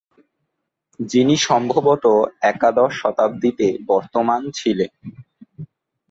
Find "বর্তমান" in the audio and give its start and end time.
3.87-4.41